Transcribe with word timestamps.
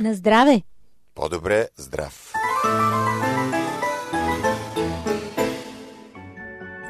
На 0.00 0.14
здраве! 0.14 0.62
По-добре 1.14 1.68
здрав! 1.76 2.32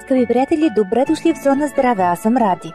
Скъпи 0.02 0.26
приятели, 0.26 0.70
добре 0.76 1.04
дошли 1.08 1.34
в 1.34 1.42
Зона 1.42 1.68
Здраве. 1.68 2.02
Аз 2.02 2.22
съм 2.22 2.36
Ради. 2.36 2.72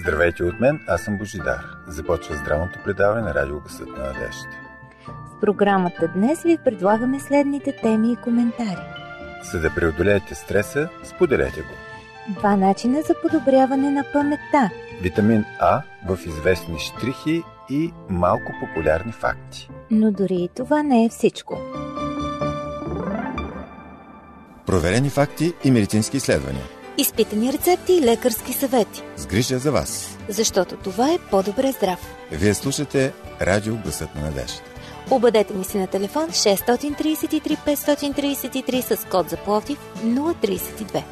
Здравейте 0.00 0.44
от 0.44 0.60
мен, 0.60 0.80
аз 0.88 1.02
съм 1.02 1.18
Божидар. 1.18 1.64
Започва 1.88 2.36
здравното 2.36 2.78
предаване 2.84 3.22
на 3.22 3.34
радио 3.34 3.60
Гъсът 3.60 3.88
на 3.88 4.04
надежда. 4.04 4.48
В 5.06 5.40
програмата 5.40 6.08
днес 6.08 6.42
ви 6.42 6.58
предлагаме 6.64 7.20
следните 7.20 7.76
теми 7.82 8.12
и 8.12 8.16
коментари. 8.16 8.86
За 9.52 9.60
да 9.60 9.74
преодолеете 9.74 10.34
стреса, 10.34 10.88
споделете 11.04 11.60
го. 11.60 11.87
Два 12.28 12.56
начина 12.56 13.02
за 13.02 13.14
подобряване 13.22 13.90
на 13.90 14.04
паметта. 14.12 14.70
Витамин 15.02 15.44
А 15.60 15.82
в 16.08 16.18
известни 16.26 16.78
штрихи 16.78 17.42
и 17.70 17.92
малко 18.10 18.52
популярни 18.60 19.12
факти. 19.12 19.70
Но 19.90 20.12
дори 20.12 20.34
и 20.34 20.48
това 20.56 20.82
не 20.82 21.04
е 21.04 21.08
всичко. 21.08 21.58
Проверени 24.66 25.10
факти 25.10 25.52
и 25.64 25.70
медицински 25.70 26.16
изследвания. 26.16 26.62
Изпитани 26.98 27.52
рецепти 27.52 27.92
и 27.92 28.02
лекарски 28.02 28.52
съвети. 28.52 29.02
С 29.16 29.26
грижа 29.26 29.58
за 29.58 29.72
вас. 29.72 30.18
Защото 30.28 30.76
това 30.76 31.12
е 31.12 31.18
по-добре 31.30 31.72
здрав. 31.72 32.16
Вие 32.32 32.54
слушате 32.54 33.12
Радио 33.40 33.76
Гласът 33.76 34.14
на 34.14 34.20
надежда. 34.20 34.62
Обадете 35.10 35.54
ни 35.54 35.64
се 35.64 35.78
на 35.78 35.86
телефон 35.86 36.28
633 36.28 37.56
533 37.56 38.94
с 38.94 39.04
код 39.04 39.30
за 39.30 39.36
Пловдив 39.36 39.78
032. 40.04 41.02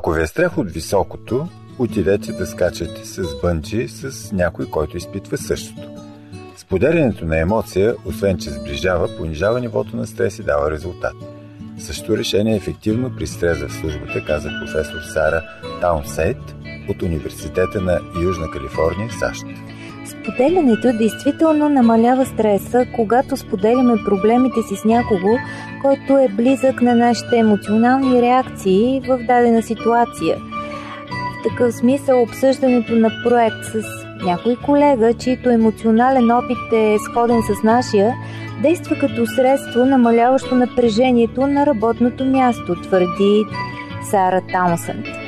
Ако 0.00 0.10
ви 0.10 0.22
е 0.22 0.26
страх 0.26 0.58
от 0.58 0.70
високото, 0.70 1.48
отидете 1.78 2.32
да 2.32 2.46
скачате 2.46 3.04
с 3.04 3.40
бънджи 3.42 3.88
с 3.88 4.32
някой, 4.32 4.66
който 4.66 4.96
изпитва 4.96 5.38
същото. 5.38 5.88
Споделянето 6.56 7.24
на 7.24 7.38
емоция, 7.38 7.94
освен 8.06 8.38
че 8.38 8.50
сближава, 8.50 9.16
понижава 9.16 9.60
нивото 9.60 9.96
на 9.96 10.06
стрес 10.06 10.38
и 10.38 10.42
дава 10.42 10.70
резултат. 10.70 11.14
Също 11.78 12.16
решение 12.16 12.52
е 12.52 12.56
ефективно 12.56 13.16
при 13.16 13.26
стрес 13.26 13.58
в 13.58 13.72
службата, 13.72 14.24
каза 14.26 14.50
професор 14.60 15.00
Сара 15.12 15.42
Таунсейт 15.80 16.54
от 16.88 17.02
Университета 17.02 17.80
на 17.80 18.00
Южна 18.22 18.50
Калифорния, 18.50 19.10
САЩ. 19.18 19.42
Споделянето 20.22 20.92
действително 20.92 21.68
намалява 21.68 22.26
стреса, 22.26 22.86
когато 22.96 23.36
споделяме 23.36 24.04
проблемите 24.04 24.62
си 24.62 24.76
с 24.76 24.84
някого, 24.84 25.38
който 25.82 26.18
е 26.18 26.28
близък 26.28 26.82
на 26.82 26.94
нашите 26.94 27.38
емоционални 27.38 28.22
реакции 28.22 29.02
в 29.08 29.18
дадена 29.26 29.62
ситуация. 29.62 30.36
В 31.40 31.48
такъв 31.48 31.74
смисъл 31.74 32.22
обсъждането 32.22 32.92
на 32.94 33.10
проект 33.24 33.64
с 33.64 33.82
някой 34.24 34.56
колега, 34.56 35.14
чийто 35.14 35.50
емоционален 35.50 36.30
опит 36.30 36.72
е 36.72 36.96
сходен 37.10 37.40
с 37.42 37.62
нашия, 37.62 38.14
действа 38.62 38.96
като 39.00 39.26
средство, 39.26 39.84
намаляващо 39.84 40.54
напрежението 40.54 41.46
на 41.46 41.66
работното 41.66 42.24
място, 42.24 42.82
твърди 42.82 43.44
Сара 44.10 44.40
Таунсънд. 44.52 45.19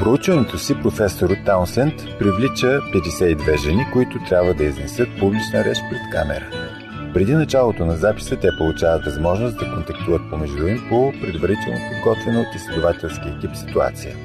Проучването 0.00 0.58
си 0.58 0.74
професор 0.82 1.30
Таунсенд 1.46 1.94
привлича 2.18 2.66
52 2.66 3.62
жени, 3.62 3.86
които 3.92 4.18
трябва 4.28 4.54
да 4.54 4.64
изнесат 4.64 5.08
публична 5.18 5.64
реч 5.64 5.78
пред 5.90 6.00
камера. 6.12 6.50
Преди 7.14 7.34
началото 7.34 7.86
на 7.86 7.96
записа 7.96 8.36
те 8.36 8.48
получават 8.58 9.04
възможност 9.04 9.58
да 9.58 9.72
контактуват 9.74 10.20
помежду 10.30 10.66
им 10.66 10.78
по 10.88 11.12
предварително 11.20 11.78
подготвена 11.92 12.40
от 12.40 12.54
изследователски 12.54 13.28
екип 13.28 13.56
ситуация. 13.56 14.16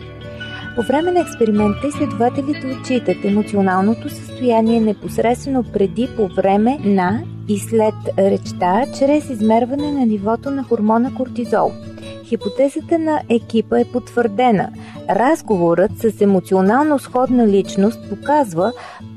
По 0.75 0.81
време 0.81 1.11
на 1.11 1.19
експеримента 1.19 1.87
изследователите 1.87 2.67
отчитат 2.67 3.25
емоционалното 3.25 4.09
състояние 4.09 4.79
непосредствено 4.79 5.63
преди, 5.73 6.09
по 6.15 6.27
време 6.27 6.79
на 6.83 7.23
и 7.47 7.59
след 7.59 7.95
речта, 8.17 8.85
чрез 8.99 9.29
измерване 9.29 9.91
на 9.91 10.05
нивото 10.05 10.51
на 10.51 10.63
хормона 10.63 11.15
кортизол– 11.15 11.71
Хипотезата 12.25 12.99
на 12.99 13.21
екипа 13.29 13.79
е 13.79 13.85
потвърдена. 13.85 14.69
Разговорът 15.09 15.91
с 15.97 16.21
емоционално 16.21 16.99
сходна 16.99 17.47
личност 17.47 18.09
показва 18.09 18.71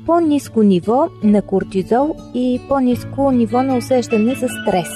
по-низко 0.05 0.63
ниво 0.63 1.07
на 1.23 1.41
кортизол 1.41 2.15
и 2.33 2.61
по-низко 2.67 3.31
ниво 3.31 3.63
на 3.63 3.77
усещане 3.77 4.35
за 4.35 4.47
стрес. 4.47 4.89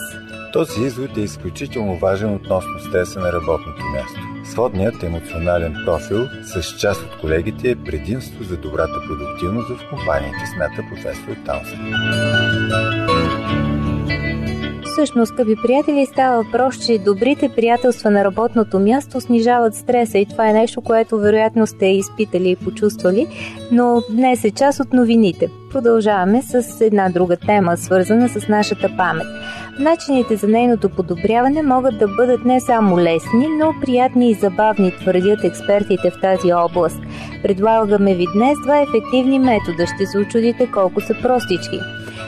Този 0.54 0.82
извод 0.82 1.18
е 1.18 1.22
изключително 1.22 1.98
важен 1.98 2.36
относно 2.36 2.80
стреса 2.80 3.20
на 3.20 3.34
работното 3.34 3.82
място. 3.96 4.20
Сходният 4.52 5.04
емоционален 5.04 5.76
профил 5.86 6.26
с 6.44 6.78
част 6.80 7.02
от 7.02 7.22
колегите 7.22 7.70
е 7.70 7.76
предимство 7.76 8.44
за 8.44 8.58
добрата 8.58 8.94
продуктивност 9.08 9.70
в 9.70 9.90
компаниите, 9.90 10.40
смята 10.56 10.84
професор 10.90 11.36
Таунсен. 11.46 11.80
Всъщност, 14.94 15.30
скъпи 15.30 15.56
приятели, 15.64 16.06
става 16.06 16.44
въпрос, 16.44 16.86
че 16.86 17.00
добрите 17.00 17.50
приятелства 17.50 18.12
на 18.12 18.24
работното 18.24 18.80
място 18.80 19.22
снижават 19.22 19.76
стреса 19.76 20.18
и 20.18 20.26
това 20.26 20.50
е 20.50 20.54
нещо, 20.54 20.82
което 20.82 21.18
вероятно 21.18 21.68
сте 21.68 21.86
изпитали 21.86 22.50
и 22.50 22.56
почувствали, 22.56 23.28
но 23.72 24.02
днес 24.10 24.44
е 24.44 24.52
част 24.52 24.80
от 24.80 24.94
новините. 24.94 25.50
Продължаваме 25.72 26.42
с 26.42 26.82
една 26.82 27.10
друга 27.10 27.38
тема, 27.38 27.78
свързана 27.78 28.30
с 28.30 28.48
нашата 28.48 28.90
памет. 28.98 29.28
Начините 29.80 30.36
за 30.36 30.48
нейното 30.48 30.90
подобряване 30.90 31.64
могат 31.64 31.98
да 31.98 32.08
бъдат 32.08 32.46
не 32.46 32.60
само 32.60 33.00
лесни, 33.00 33.48
но 33.60 33.74
приятни 33.82 34.30
и 34.30 34.34
забавни, 34.34 34.92
твърдят 34.92 35.44
експертите 35.44 36.12
в 36.12 36.22
тази 36.22 36.54
област. 36.54 37.00
Предлагаме 37.44 38.16
ви 38.16 38.26
днес 38.36 38.58
два 38.64 38.78
ефективни 38.82 39.40
метода. 39.40 39.86
Ще 39.96 40.06
се 40.06 40.18
очудите 40.18 40.72
колко 40.72 41.02
са 41.02 41.14
простички. 41.22 41.80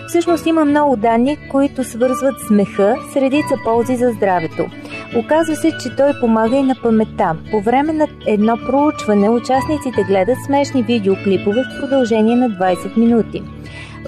Всъщност 0.07 0.45
има 0.45 0.65
много 0.65 0.95
данни, 0.95 1.37
които 1.51 1.83
свързват 1.83 2.35
смеха 2.47 2.95
с 3.13 3.15
редица 3.15 3.55
ползи 3.63 3.95
за 3.95 4.11
здравето. 4.11 4.65
Оказва 5.15 5.55
се, 5.55 5.71
че 5.83 5.95
той 5.95 6.19
помага 6.19 6.55
и 6.55 6.63
на 6.63 6.75
паметта. 6.83 7.35
По 7.51 7.61
време 7.61 7.93
на 7.93 8.07
едно 8.27 8.57
проучване 8.57 9.29
участниците 9.29 10.03
гледат 10.03 10.37
смешни 10.45 10.83
видеоклипове 10.83 11.63
в 11.63 11.81
продължение 11.81 12.35
на 12.35 12.49
20 12.49 12.97
минути. 12.97 13.43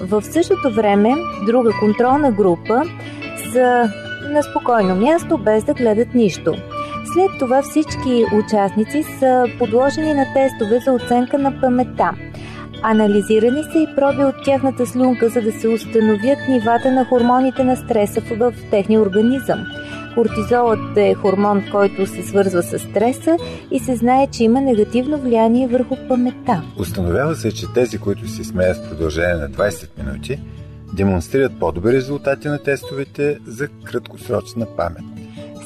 В 0.02 0.22
същото 0.22 0.70
време 0.74 1.14
друга 1.46 1.70
контролна 1.80 2.32
група 2.32 2.82
са 3.52 3.90
на 4.30 4.42
спокойно 4.42 4.96
място, 4.96 5.38
без 5.38 5.64
да 5.64 5.74
гледат 5.74 6.14
нищо. 6.14 6.54
След 7.12 7.30
това 7.38 7.62
всички 7.62 8.24
участници 8.44 9.02
са 9.18 9.44
подложени 9.58 10.14
на 10.14 10.26
тестове 10.34 10.80
за 10.84 10.92
оценка 10.92 11.38
на 11.38 11.60
паметта. 11.60 12.10
Анализирани 12.82 13.62
са 13.62 13.78
и 13.78 13.94
проби 13.96 14.24
от 14.24 14.34
тяхната 14.44 14.86
слюнка, 14.86 15.28
за 15.28 15.40
да 15.40 15.52
се 15.52 15.68
установят 15.68 16.38
нивата 16.48 16.92
на 16.92 17.04
хормоните 17.04 17.64
на 17.64 17.76
стреса 17.76 18.20
в 18.20 18.52
техния 18.70 19.00
организъм. 19.00 19.64
Кортизолът 20.14 20.96
е 20.96 21.14
хормон, 21.14 21.64
който 21.70 22.06
се 22.06 22.22
свързва 22.22 22.62
с 22.62 22.78
стреса 22.78 23.36
и 23.70 23.78
се 23.78 23.96
знае, 23.96 24.26
че 24.26 24.44
има 24.44 24.60
негативно 24.60 25.18
влияние 25.18 25.68
върху 25.68 25.96
паметта. 26.08 26.62
Установява 26.78 27.36
се, 27.36 27.52
че 27.52 27.72
тези, 27.74 27.98
които 27.98 28.28
се 28.28 28.44
смеят 28.44 28.76
в 28.76 28.88
продължение 28.88 29.34
на 29.34 29.50
20 29.50 29.88
минути, 29.98 30.40
демонстрират 30.92 31.58
по-добри 31.60 31.92
резултати 31.92 32.48
на 32.48 32.62
тестовете 32.62 33.38
за 33.46 33.68
краткосрочна 33.84 34.66
памет. 34.76 35.17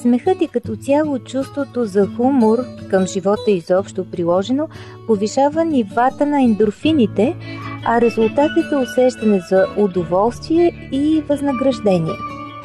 Смехът 0.02 0.42
и 0.42 0.48
като 0.48 0.76
цяло 0.76 1.18
чувството 1.18 1.84
за 1.84 2.06
хумор 2.16 2.58
към 2.90 3.06
живота 3.06 3.50
изобщо 3.50 4.10
приложено 4.10 4.68
повишава 5.06 5.64
нивата 5.64 6.26
на 6.26 6.42
ендорфините, 6.42 7.36
а 7.84 8.00
резултатът 8.00 8.72
е 8.72 8.76
усещане 8.76 9.40
за 9.50 9.66
удоволствие 9.76 10.88
и 10.92 11.22
възнаграждение. 11.28 12.12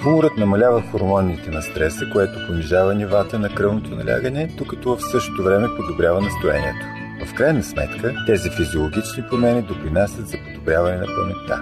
Хуморът 0.04 0.38
намалява 0.38 0.82
хормоните 0.82 1.52
на 1.52 1.62
стреса, 1.62 2.06
което 2.14 2.48
понижава 2.48 2.96
нивата 2.96 3.40
на 3.40 3.50
кръвното 3.50 3.96
налягане, 3.96 4.50
докато 4.58 4.96
в 4.96 5.02
същото 5.12 5.44
време 5.44 5.68
подобрява 5.78 6.22
настроението. 6.22 6.86
В 7.26 7.34
крайна 7.34 7.64
сметка, 7.64 8.14
тези 8.28 8.50
физиологични 8.50 9.24
промени 9.30 9.62
допринасят 9.62 10.28
за 10.28 10.38
подобряване 10.38 10.98
на 10.98 11.06
паметта. 11.06 11.62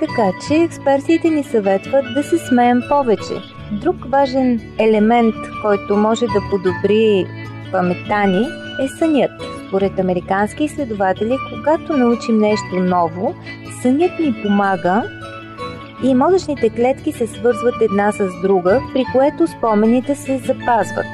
Така 0.00 0.30
че 0.48 0.54
експертите 0.54 1.30
ни 1.30 1.44
съветват 1.44 2.04
да 2.14 2.22
се 2.22 2.38
смеем 2.38 2.82
повече. 2.88 3.55
Друг 3.72 3.96
важен 4.08 4.60
елемент, 4.78 5.34
който 5.62 5.96
може 5.96 6.26
да 6.26 6.40
подобри 6.50 7.26
паметта 7.72 8.26
ни, 8.26 8.46
е 8.84 8.88
сънят. 8.98 9.30
Според 9.68 9.98
американски 9.98 10.64
изследователи, 10.64 11.36
когато 11.50 11.96
научим 11.96 12.38
нещо 12.38 12.76
ново, 12.76 13.34
сънят 13.82 14.18
ни 14.18 14.42
помага 14.42 15.02
и 16.04 16.14
мозъчните 16.14 16.70
клетки 16.70 17.12
се 17.12 17.26
свързват 17.26 17.74
една 17.82 18.12
с 18.12 18.28
друга, 18.42 18.82
при 18.92 19.04
което 19.12 19.46
спомените 19.46 20.14
се 20.14 20.38
запазват. 20.38 21.06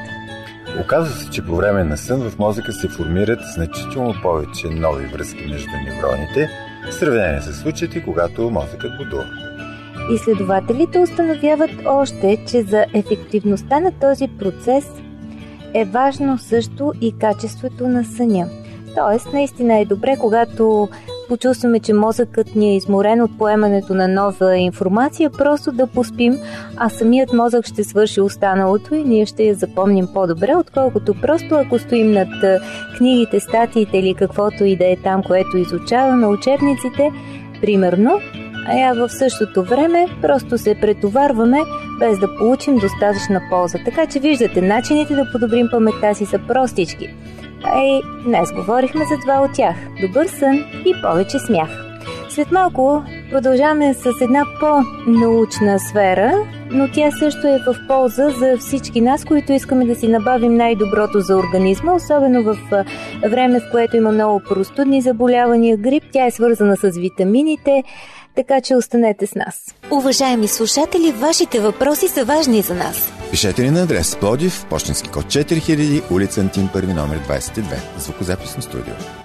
Оказва 0.81 1.15
се, 1.15 1.29
че 1.29 1.45
по 1.45 1.55
време 1.55 1.83
на 1.83 1.97
сън 1.97 2.29
в 2.29 2.39
мозъка 2.39 2.71
се 2.71 2.87
формират 2.87 3.39
значително 3.55 4.13
повече 4.21 4.67
нови 4.69 5.05
връзки 5.05 5.45
между 5.51 5.69
невроните, 5.85 6.49
в 6.89 6.93
сравнение 6.93 7.41
с 7.41 7.53
случаите, 7.53 8.03
когато 8.03 8.49
мозъкът 8.49 8.91
будува. 8.97 9.42
Изследователите 10.11 10.99
установяват 10.99 11.71
още, 11.85 12.37
че 12.47 12.61
за 12.61 12.85
ефективността 12.93 13.79
на 13.79 13.91
този 13.91 14.27
процес 14.39 14.85
е 15.73 15.85
важно 15.85 16.37
също 16.37 16.93
и 17.01 17.17
качеството 17.19 17.87
на 17.87 18.03
съня. 18.03 18.47
Тоест, 18.95 19.33
наистина 19.33 19.79
е 19.79 19.85
добре, 19.85 20.15
когато 20.19 20.89
почувстваме, 21.29 21.79
че 21.79 21.93
мозъкът 21.93 22.55
ни 22.55 22.69
е 22.69 22.75
изморен 22.75 23.21
от 23.21 23.37
поемането 23.37 23.93
на 23.93 24.07
нова 24.07 24.57
информация, 24.57 25.29
просто 25.29 25.71
да 25.71 25.87
поспим, 25.87 26.37
а 26.77 26.89
самият 26.89 27.33
мозък 27.33 27.65
ще 27.65 27.83
свърши 27.83 28.21
останалото 28.21 28.95
и 28.95 29.03
ние 29.03 29.25
ще 29.25 29.43
я 29.43 29.55
запомним 29.55 30.07
по-добре, 30.13 30.55
отколкото 30.55 31.13
просто 31.21 31.55
ако 31.55 31.79
стоим 31.79 32.11
над 32.11 32.29
книгите, 32.97 33.39
статиите 33.39 33.97
или 33.97 34.13
каквото 34.13 34.63
и 34.63 34.75
да 34.75 34.85
е 34.85 34.97
там, 35.03 35.23
което 35.23 35.57
изучаваме, 35.57 36.27
учебниците, 36.27 37.11
примерно, 37.61 38.19
а 38.67 38.93
в 38.93 39.09
същото 39.09 39.63
време 39.63 40.07
просто 40.21 40.57
се 40.57 40.75
претоварваме 40.81 41.57
без 41.99 42.19
да 42.19 42.37
получим 42.37 42.77
достатъчна 42.77 43.41
полза. 43.49 43.77
Така 43.85 44.05
че 44.05 44.19
виждате, 44.19 44.61
начините 44.61 45.15
да 45.15 45.31
подобрим 45.31 45.67
паметта 45.71 46.15
си 46.15 46.25
са 46.25 46.39
простички– 46.47 47.09
Ей, 47.71 48.01
днес 48.25 48.51
говорихме 48.51 49.05
за 49.05 49.17
два 49.17 49.41
от 49.41 49.53
тях– 49.53 49.75
добър 50.01 50.27
сън 50.27 50.63
и 50.85 50.93
повече 51.01 51.39
смях. 51.39 51.69
След 52.29 52.51
малко 52.51 53.03
продължаваме 53.31 53.93
с 53.93 54.05
една 54.21 54.45
по-научна 54.59 55.79
сфера, 55.79 56.31
но 56.71 56.87
тя 56.91 57.11
също 57.11 57.47
е 57.47 57.59
в 57.67 57.75
полза 57.87 58.29
за 58.29 58.57
всички 58.57 59.01
нас, 59.01 59.25
които 59.25 59.53
искаме 59.53 59.85
да 59.85 59.95
си 59.95 60.07
набавим 60.07 60.55
най-доброто 60.55 61.19
за 61.19 61.37
организма, 61.37 61.93
особено 61.93 62.43
в 62.43 62.57
време, 63.29 63.59
в 63.59 63.71
което 63.71 63.97
има 63.97 64.11
много 64.11 64.39
простудни 64.39 65.01
заболявания, 65.01 65.77
грип. 65.77 66.03
Тя 66.11 66.25
е 66.25 66.31
свързана 66.31 66.77
с 66.77 66.89
витамините, 66.97 67.83
така 68.35 68.61
че 68.61 68.75
останете 68.75 69.27
с 69.27 69.35
нас. 69.35 69.75
Уважаеми 69.91 70.47
слушатели, 70.47 71.11
вашите 71.11 71.59
въпроси 71.59 72.07
са 72.07 72.25
важни 72.25 72.61
за 72.61 72.73
нас. 72.73 73.11
Пишете 73.31 73.63
ни 73.63 73.71
на 73.71 73.81
адрес 73.83 74.15
Плодив, 74.15 74.65
почтенски 74.69 75.09
код 75.09 75.25
4000, 75.25 76.11
улица 76.11 76.41
Антим, 76.41 76.69
първи 76.73 76.93
номер 76.93 77.19
22, 77.19 77.63
звукозаписно 77.99 78.61
студио. 78.61 79.22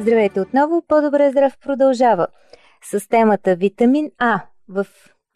Здравейте 0.00 0.40
отново, 0.40 0.82
по-добре 0.88 1.30
здрав 1.30 1.58
продължава 1.58 2.26
с 2.84 3.08
темата 3.08 3.56
витамин 3.56 4.10
А 4.18 4.40
в 4.68 4.86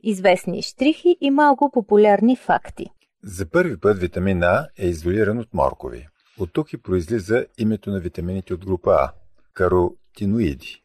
известни 0.02 0.62
штрихи 0.62 1.16
и 1.20 1.30
малко 1.30 1.70
популярни 1.70 2.36
факти. 2.36 2.86
За 3.24 3.50
първи 3.50 3.80
път 3.80 3.98
витамин 3.98 4.42
А 4.42 4.68
е 4.78 4.86
изолиран 4.86 5.38
от 5.38 5.54
моркови. 5.54 6.06
От 6.38 6.52
тук 6.52 6.72
и 6.72 6.82
произлиза 6.82 7.46
името 7.58 7.90
на 7.90 8.00
витамините 8.00 8.54
от 8.54 8.66
група 8.66 8.90
А– 8.90 9.12
каротиноиди. 9.54 10.82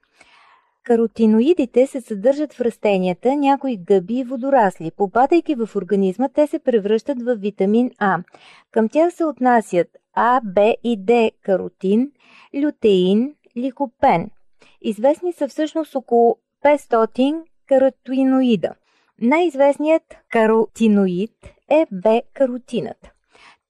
Каротиноидите 0.83 1.87
се 1.87 2.01
съдържат 2.01 2.53
в 2.53 2.61
растенията, 2.61 3.35
някои 3.35 3.77
гъби 3.77 4.13
и 4.13 4.23
водорасли. 4.23 4.91
Попадайки 4.97 5.55
в 5.55 5.69
организма, 5.75 6.29
те 6.29 6.47
се 6.47 6.59
превръщат 6.59 7.21
в 7.21 7.35
витамин 7.35 7.91
А. 7.97 8.17
Към 8.71 8.89
тях 8.89 9.13
се 9.13 9.25
отнасят 9.25 9.87
А, 10.13 10.41
Б 10.43 10.75
и 10.83 10.97
Д 10.97 11.31
каротин, 11.41 12.11
лютеин, 12.63 13.35
ликопен. 13.57 14.29
Известни 14.81 15.33
са 15.33 15.47
всъщност 15.47 15.95
около 15.95 16.37
500 16.65 17.41
каротиноида. 17.67 18.69
Най-известният 19.21 20.03
каротиноид 20.31 21.31
е 21.69 21.85
Б-каротинът. 21.91 23.11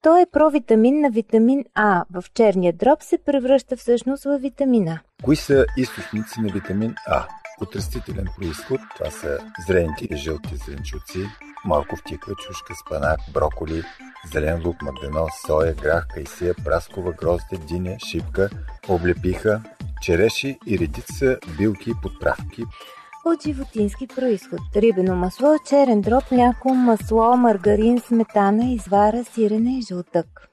Той 0.02 0.22
е 0.22 0.26
провитамин 0.26 1.02
на 1.02 1.10
витамин 1.10 1.66
А. 1.76 2.06
В 2.12 2.24
черния 2.34 2.74
дроб 2.74 3.02
се 3.02 3.18
превръща 3.18 3.78
всъщност 3.78 4.24
в 4.24 4.38
витамина. 4.38 5.00
Кои 5.24 5.36
са 5.36 5.66
източници 5.78 6.42
на 6.42 6.54
витамин 6.54 6.96
А? 7.08 7.28
От 7.62 7.72
происход 8.38 8.82
това 8.98 9.12
са 9.12 9.40
зрените 9.68 10.08
и 10.12 10.16
жълти 10.16 10.56
зеленчуци, 10.56 11.30
морков, 11.66 12.00
тиква, 12.06 12.36
чушка, 12.36 12.74
спанак, 12.76 13.20
броколи, 13.34 13.84
зелен 14.32 14.62
лук, 14.66 14.82
магдено, 14.82 15.28
соя, 15.46 15.74
грах, 15.74 16.08
кайсия, 16.08 16.54
праскова, 16.66 17.14
грозде, 17.14 17.58
диня, 17.58 17.98
шипка, 18.00 18.50
облепиха, 18.88 19.62
череши 20.02 20.60
и 20.68 20.78
редица 20.78 21.38
билки 21.58 21.90
и 21.90 21.94
подправки. 22.02 22.64
От 23.26 23.44
животински 23.44 24.08
происход. 24.08 24.60
Рибено 24.76 25.16
масло, 25.16 25.56
черен 25.70 26.02
дроб, 26.02 26.32
мляко, 26.32 26.74
масло, 26.74 27.38
маргарин, 27.38 28.00
сметана, 28.00 28.72
извара, 28.72 29.24
сирене 29.24 29.78
и 29.78 29.82
жълтък. 29.82 30.47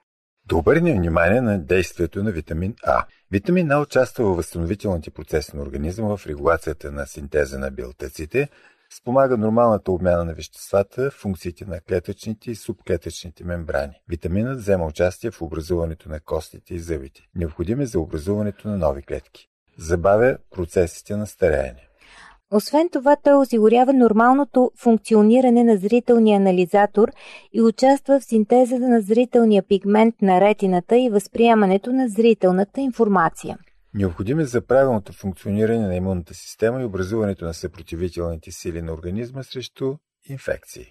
Да 0.48 0.56
обърнем 0.56 0.96
внимание 0.96 1.40
на 1.40 1.58
действието 1.58 2.22
на 2.22 2.32
витамин 2.32 2.74
А. 2.86 3.04
Витамин 3.30 3.70
А 3.70 3.80
участва 3.80 4.24
в 4.24 4.36
възстановителните 4.36 5.10
процеси 5.10 5.56
на 5.56 5.62
организма 5.62 6.16
в 6.16 6.26
регулацията 6.26 6.92
на 6.92 7.06
синтеза 7.06 7.58
на 7.58 7.70
белтъците, 7.70 8.48
спомага 8.96 9.36
нормалната 9.36 9.92
обмяна 9.92 10.24
на 10.24 10.34
веществата, 10.34 11.10
функциите 11.10 11.64
на 11.64 11.80
клетъчните 11.80 12.50
и 12.50 12.54
субклетъчните 12.54 13.44
мембрани. 13.44 13.94
Витаминът 14.08 14.58
взема 14.58 14.86
участие 14.86 15.30
в 15.30 15.42
образуването 15.42 16.08
на 16.08 16.20
костите 16.20 16.74
и 16.74 16.78
зъбите. 16.78 17.20
Необходим 17.34 17.80
е 17.80 17.86
за 17.86 18.00
образуването 18.00 18.68
на 18.68 18.78
нови 18.78 19.02
клетки. 19.02 19.48
Забавя 19.78 20.38
процесите 20.50 21.16
на 21.16 21.26
стареене. 21.26 21.88
Освен 22.52 22.88
това, 22.92 23.16
той 23.16 23.34
осигурява 23.34 23.92
нормалното 23.92 24.70
функциониране 24.78 25.64
на 25.64 25.76
зрителния 25.76 26.36
анализатор 26.36 27.08
и 27.52 27.62
участва 27.62 28.20
в 28.20 28.24
синтеза 28.24 28.78
на 28.78 29.00
зрителния 29.00 29.62
пигмент 29.62 30.14
на 30.22 30.40
ретината 30.40 30.96
и 30.98 31.10
възприемането 31.10 31.92
на 31.92 32.08
зрителната 32.08 32.80
информация. 32.80 33.58
Необходим 33.94 34.40
е 34.40 34.44
за 34.44 34.66
правилното 34.66 35.12
функциониране 35.12 35.86
на 35.86 35.96
имунната 35.96 36.34
система 36.34 36.80
и 36.80 36.84
образуването 36.84 37.44
на 37.44 37.54
съпротивителните 37.54 38.50
сили 38.52 38.82
на 38.82 38.92
организма 38.92 39.42
срещу 39.42 39.94
инфекции. 40.28 40.86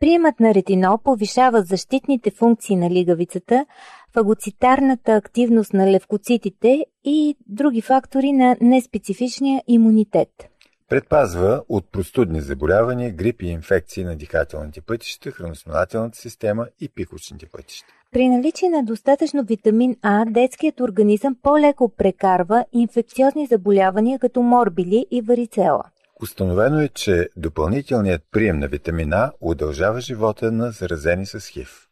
Приемът 0.00 0.40
на 0.40 0.54
ретинол 0.54 0.98
повишава 1.04 1.62
защитните 1.62 2.30
функции 2.30 2.76
на 2.76 2.90
лигавицата, 2.90 3.66
фагоцитарната 4.14 5.12
активност 5.12 5.72
на 5.72 5.90
левкоцитите 5.90 6.86
и 7.04 7.36
други 7.46 7.80
фактори 7.80 8.32
на 8.32 8.56
неспецифичния 8.60 9.62
имунитет. 9.66 10.49
Предпазва 10.90 11.62
от 11.68 11.92
простудни 11.92 12.40
заболявания, 12.40 13.12
грип 13.12 13.42
и 13.42 13.46
инфекции 13.46 14.04
на 14.04 14.16
дихателните 14.16 14.80
пътища, 14.80 15.30
храносмилателната 15.30 16.18
система 16.18 16.66
и 16.80 16.88
пикочните 16.88 17.46
пътища. 17.46 17.86
При 18.12 18.28
наличие 18.28 18.68
на 18.68 18.84
достатъчно 18.84 19.44
витамин 19.44 19.96
А, 20.02 20.24
детският 20.24 20.80
организъм 20.80 21.36
по-леко 21.42 21.92
прекарва 21.96 22.64
инфекциозни 22.72 23.46
заболявания 23.46 24.18
като 24.18 24.42
морбили 24.42 25.06
и 25.10 25.22
варицела. 25.22 25.84
Установено 26.22 26.80
е, 26.80 26.88
че 26.88 27.28
допълнителният 27.36 28.22
прием 28.32 28.58
на 28.58 28.68
витамин 28.68 29.12
А 29.12 29.32
удължава 29.40 30.00
живота 30.00 30.52
на 30.52 30.70
заразени 30.70 31.26
с 31.26 31.40
ХИВ. 31.40 31.89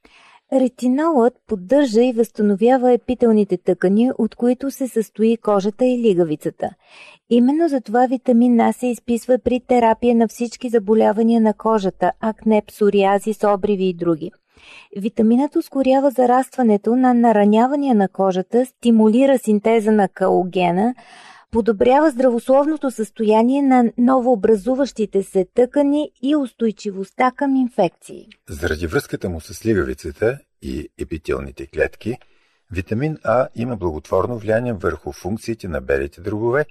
Ретинолът 0.53 1.35
поддържа 1.47 2.03
и 2.03 2.13
възстановява 2.13 2.93
епителните 2.93 3.57
тъкани, 3.57 4.11
от 4.19 4.35
които 4.35 4.71
се 4.71 4.89
състои 4.89 5.37
кожата 5.37 5.85
и 5.85 5.99
лигавицата. 5.99 6.71
Именно 7.31 7.69
за 7.69 7.81
това 7.81 8.07
витамин 8.07 8.61
А 8.61 8.73
се 8.73 8.87
изписва 8.87 9.39
при 9.45 9.61
терапия 9.61 10.15
на 10.15 10.29
всички 10.29 10.69
заболявания 10.69 11.41
на 11.41 11.55
кожата– 11.55 12.13
акне, 12.21 12.63
псориазис, 12.67 13.45
обриви 13.45 13.85
и 13.85 13.95
други. 13.95 14.31
Витаминът 14.97 15.57
ускорява 15.57 16.11
зарастването 16.11 16.97
на 16.97 17.15
наранявания 17.15 17.95
на 17.95 18.09
кожата, 18.09 18.67
стимулира 18.67 19.39
синтеза 19.39 19.93
на 19.93 20.09
калогена, 20.09 20.95
подобрява 21.51 22.11
здравословното 22.11 22.91
състояние 22.91 23.63
на 23.63 23.93
новообразуващите 23.99 25.23
се 25.23 25.47
тъкани 25.55 26.11
и 26.23 26.37
устойчивостта 26.37 27.31
към 27.31 27.57
инфекции. 27.57 28.29
Заради 28.49 28.87
връзката 28.87 29.29
му 29.29 29.41
с 29.41 29.67
лигавицата 29.67 30.39
и 30.63 30.89
епителните 30.99 31.67
клетки, 31.67 32.17
витамин 32.73 33.19
А 33.25 33.49
има 33.55 33.77
благотворно 33.77 34.39
влияние 34.39 34.73
върху 34.73 35.13
функциите 35.13 35.69
на 35.69 35.81
белите 35.81 36.21
дробове 36.21 36.67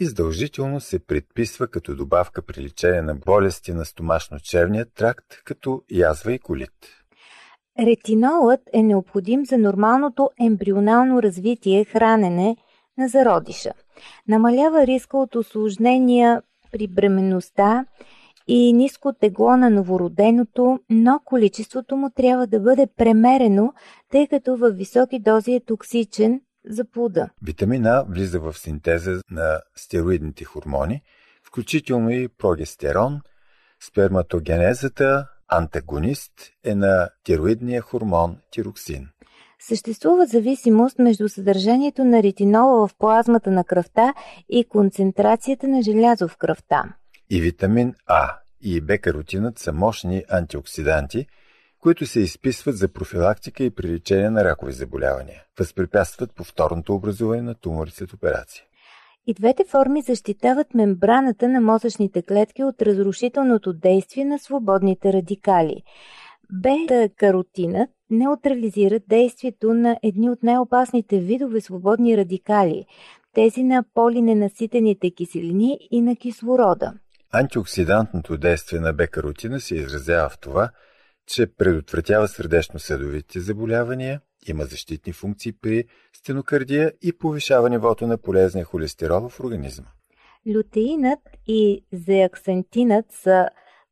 и 0.00 0.06
задължително 0.06 0.80
се 0.80 0.98
предписва 0.98 1.68
като 1.68 1.96
добавка 1.96 2.42
при 2.42 2.62
лечение 2.62 3.02
на 3.02 3.14
болести 3.14 3.72
на 3.72 3.84
стомашно-черния 3.84 4.86
тракт, 4.94 5.26
като 5.44 5.82
язва 5.90 6.32
и 6.32 6.38
колит. 6.38 6.72
Ретинолът 7.78 8.60
е 8.72 8.82
необходим 8.82 9.46
за 9.46 9.58
нормалното 9.58 10.30
ембрионално 10.40 11.22
развитие 11.22 11.84
хранене 11.84 12.56
на 12.98 13.08
зародиша. 13.08 13.72
Намалява 14.28 14.86
риска 14.86 15.16
от 15.16 15.34
осложнения 15.34 16.42
при 16.72 16.88
бременността 16.88 17.84
и 18.48 18.72
ниско 18.72 19.12
тегло 19.12 19.56
на 19.56 19.70
новороденото, 19.70 20.80
но 20.90 21.20
количеството 21.24 21.96
му 21.96 22.10
трябва 22.10 22.46
да 22.46 22.60
бъде 22.60 22.86
премерено, 22.96 23.72
тъй 24.10 24.26
като 24.26 24.56
във 24.56 24.76
високи 24.76 25.18
дози 25.18 25.52
е 25.52 25.60
токсичен 25.60 26.40
за 26.68 26.84
плода. 26.84 27.30
Витамин 27.42 27.86
А 27.86 28.04
влиза 28.08 28.40
в 28.40 28.58
синтеза 28.58 29.20
на 29.30 29.60
стероидните 29.76 30.44
хормони, 30.44 31.02
включително 31.42 32.10
и 32.10 32.28
прогестерон, 32.28 33.20
сперматогенезата, 33.80 35.26
антагонист 35.48 36.32
е 36.64 36.74
на 36.74 37.08
тироидния 37.24 37.82
хормон 37.82 38.36
тироксин. 38.50 39.08
Съществува 39.60 40.26
зависимост 40.26 40.98
между 40.98 41.28
съдържанието 41.28 42.04
на 42.04 42.22
ретинола 42.22 42.88
в 42.88 42.94
плазмата 42.98 43.50
на 43.50 43.64
кръвта 43.64 44.14
и 44.48 44.64
концентрацията 44.64 45.68
на 45.68 45.82
желязо 45.82 46.28
в 46.28 46.36
кръвта. 46.36 46.84
И 47.30 47.40
витамин 47.40 47.94
А 48.06 48.30
и 48.62 48.80
Б-каротинът 48.80 49.58
са 49.58 49.72
мощни 49.72 50.24
антиоксиданти, 50.30 51.26
които 51.80 52.06
се 52.06 52.20
изписват 52.20 52.76
за 52.76 52.88
профилактика 52.88 53.64
и 53.64 53.70
при 53.70 53.88
лечение 53.88 54.30
на 54.30 54.44
ракови 54.44 54.72
заболявания. 54.72 55.42
Възпрепятстват 55.58 56.34
повторното 56.34 56.94
образуване 56.94 57.42
на 57.42 57.54
тумори 57.54 57.90
след 57.90 58.12
операция. 58.12 58.64
И 59.26 59.34
двете 59.34 59.64
форми 59.64 60.02
защитават 60.02 60.74
мембраната 60.74 61.48
на 61.48 61.60
мозъчните 61.60 62.22
клетки 62.22 62.64
от 62.64 62.82
разрушителното 62.82 63.72
действие 63.72 64.24
на 64.24 64.38
свободните 64.38 65.12
радикали. 65.12 65.82
Бета-каротинът 66.52 67.90
неутрализира 68.10 69.00
действието 69.08 69.74
на 69.74 69.98
едни 70.02 70.30
от 70.30 70.42
най-опасните 70.42 71.18
видове 71.18 71.60
свободни 71.60 72.16
радикали– 72.16 72.86
тези 73.34 73.62
на 73.62 73.84
полиненаситените 73.94 75.10
киселини 75.10 75.78
и 75.90 76.00
на 76.00 76.16
кислорода. 76.16 76.92
Антиоксидантното 77.32 78.36
действие 78.36 78.80
на 78.80 78.92
бекаротина 78.92 79.60
се 79.60 79.74
изразява 79.74 80.28
в 80.28 80.38
това, 80.40 80.70
че 81.26 81.46
предотвратява 81.46 82.28
сърдечно-съдовите 82.28 83.40
заболявания, 83.40 84.20
има 84.48 84.64
защитни 84.64 85.12
функции 85.12 85.52
при 85.52 85.84
стенокардия 86.12 86.92
и 87.02 87.18
повишава 87.18 87.70
нивото 87.70 88.06
на 88.06 88.18
полезния 88.18 88.64
холестерол 88.64 89.28
в 89.28 89.40
организма. 89.40 89.86
Лютеинът 90.54 91.20
и 91.46 91.84
зеаксантинът 91.92 93.12
са 93.12 93.48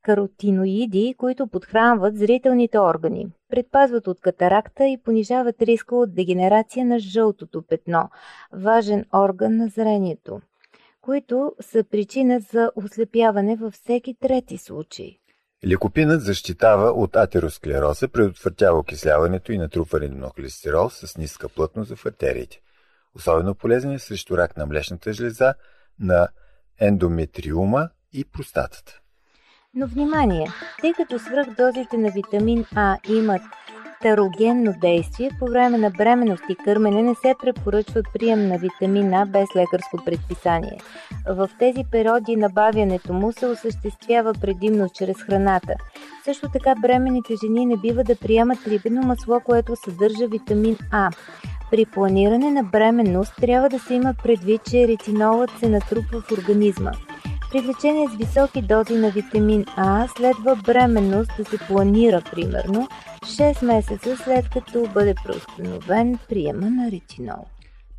каротиноиди, 0.07 1.15
които 1.19 1.47
подхранват 1.47 2.19
зрителните 2.19 2.79
органи, 2.79 3.29
предпазват 3.51 4.07
от 4.07 4.21
катаракта 4.21 4.85
и 4.85 4.99
понижават 5.05 5.63
риска 5.63 5.97
от 5.97 6.15
дегенерация 6.15 6.87
на 6.87 6.99
жълтото 6.99 7.63
петно, 7.63 8.11
важен 8.53 9.05
орган 9.15 9.57
на 9.57 9.69
зрението, 9.69 10.41
които 11.01 11.53
са 11.61 11.85
причина 11.85 12.41
за 12.41 12.71
ослепяване 12.77 13.57
във 13.57 13.75
всеки 13.75 14.15
трети 14.21 14.59
случай. 14.59 15.19
Лекопинът 15.67 16.23
защитава 16.23 16.91
от 16.91 17.17
атеросклероза, 17.17 18.09
предотвратява 18.09 18.79
окисляването 18.79 19.53
и 19.53 19.59
натрупването 19.59 20.15
на 20.15 20.29
холестерол 20.29 20.91
с 20.91 21.19
ниска 21.19 21.49
плътност 21.49 21.95
в 21.95 22.07
артериите. 22.07 22.61
Особено 23.15 23.55
полезен 23.55 23.93
е 23.93 23.99
срещу 23.99 24.37
рак 24.39 24.57
на 24.57 24.67
млечната 24.67 25.13
жлеза, 25.13 25.55
на 26.01 26.29
ендометриума 26.81 27.89
и 28.13 28.25
простатата. 28.25 29.01
Но 29.77 29.87
внимание, 29.87 30.47
тъй 30.81 30.93
като 30.93 31.19
свръхдозите 31.19 31.97
на 31.97 32.11
витамин 32.11 32.65
А 32.75 32.97
имат 33.09 33.43
терогенно 34.03 34.75
действие, 34.81 35.31
по 35.39 35.47
време 35.47 35.79
на 35.79 35.91
бременност 35.91 36.43
и 36.49 36.57
кърмене 36.57 37.03
не 37.03 37.15
се 37.15 37.35
препоръчва 37.43 38.03
прием 38.13 38.49
на 38.49 38.59
витамин 38.59 39.15
А 39.15 39.27
без 39.27 39.49
лекарско 39.57 40.05
предписание. 40.05 40.79
В 41.29 41.51
тези 41.59 41.85
периоди 41.91 42.37
набавянето 42.37 43.13
му 43.13 43.33
се 43.33 43.47
осъществява 43.47 44.33
предимно 44.41 44.89
чрез 44.89 45.17
храната. 45.17 45.75
Също 46.25 46.49
така 46.53 46.75
бременните 46.83 47.35
жени 47.45 47.67
не 47.67 47.77
бива 47.77 48.05
да 48.05 48.17
приемат 48.17 48.67
рибено 48.67 49.03
масло, 49.03 49.41
което 49.41 49.77
съдържа 49.77 50.29
витамин 50.29 50.77
А. 50.91 51.11
При 51.71 51.85
планиране 51.85 52.51
на 52.51 52.65
бременност 52.65 53.33
трябва 53.41 53.69
да 53.69 53.79
се 53.79 53.95
има 53.95 54.15
предвид, 54.23 54.61
че 54.71 54.89
ретинолът 54.89 55.51
се 55.59 55.69
натрупва 55.69 56.21
в 56.21 56.33
организма. 56.33 56.93
При 57.57 57.69
лечение 57.69 58.09
с 58.09 58.17
високи 58.17 58.63
дози 58.63 58.95
на 58.95 59.11
витамин 59.11 59.65
А 59.77 60.09
следва 60.17 60.57
бременност 60.57 61.31
да 61.39 61.45
се 61.45 61.59
планира 61.59 62.23
примерно 62.33 62.89
6 63.25 63.65
месеца 63.65 64.17
след 64.17 64.51
като 64.51 64.89
бъде 64.95 65.15
преустановен 65.25 66.19
приема 66.29 66.71
на 66.71 66.91
ретинол. 66.91 67.47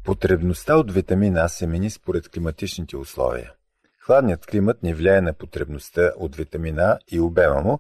Потребността 0.05 0.75
от 0.75 0.91
витамин 0.91 1.37
А 1.37 1.47
се 1.47 1.67
мени 1.67 1.89
според 1.89 2.29
климатичните 2.29 2.97
условия. 2.97 3.53
Хладният 3.99 4.45
климат 4.45 4.83
не 4.83 4.93
влияе 4.93 5.21
на 5.21 5.33
потребността 5.33 6.11
от 6.17 6.35
витамина 6.35 6.99
и 7.11 7.19
обема 7.19 7.61
му, 7.61 7.79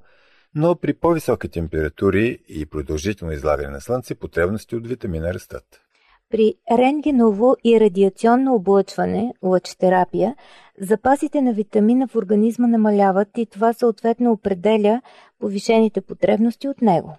но 0.55 0.75
при 0.75 0.93
по-високи 0.93 1.49
температури 1.49 2.39
и 2.47 2.65
продължително 2.65 3.33
излагане 3.33 3.69
на 3.69 3.81
слънце 3.81 4.15
потребности 4.15 4.75
от 4.75 4.87
витамина 4.87 5.33
растат. 5.33 5.86
При 6.29 6.53
рентгеново 6.71 7.55
и 7.63 7.79
радиационно 7.79 8.55
облъчване, 8.55 9.33
лъчтерапия, 9.43 10.35
запасите 10.81 11.41
на 11.41 11.53
витамина 11.53 12.07
в 12.07 12.15
организма 12.15 12.67
намаляват 12.67 13.27
и 13.37 13.45
това 13.45 13.73
съответно 13.73 14.31
определя 14.31 15.01
повишените 15.39 16.01
потребности 16.01 16.67
от 16.67 16.81
него. 16.81 17.17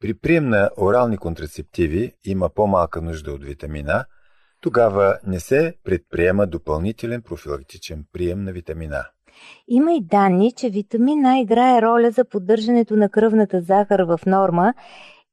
При 0.00 0.14
прием 0.14 0.48
на 0.48 0.70
орални 0.80 1.18
контрацептиви 1.18 2.12
има 2.24 2.48
по-малка 2.48 3.02
нужда 3.02 3.32
от 3.32 3.44
витамина, 3.44 4.04
тогава 4.60 5.18
не 5.26 5.40
се 5.40 5.74
предприема 5.84 6.46
допълнителен 6.46 7.22
профилактичен 7.22 8.04
прием 8.12 8.44
на 8.44 8.52
витамина. 8.52 9.04
Има 9.68 9.92
и 9.92 10.00
данни, 10.00 10.52
че 10.52 10.70
витамина 10.70 11.38
играе 11.38 11.82
роля 11.82 12.10
за 12.10 12.24
поддържането 12.24 12.96
на 12.96 13.08
кръвната 13.08 13.60
захар 13.60 14.00
в 14.00 14.20
норма 14.26 14.74